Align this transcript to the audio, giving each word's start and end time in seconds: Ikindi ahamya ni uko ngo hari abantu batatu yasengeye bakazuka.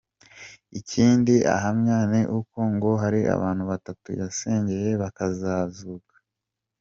Ikindi 0.79 1.35
ahamya 1.55 1.97
ni 2.11 2.21
uko 2.39 2.59
ngo 2.73 2.89
hari 3.01 3.21
abantu 3.35 3.63
batatu 3.71 4.07
yasengeye 4.19 4.89
bakazuka. 5.01 6.15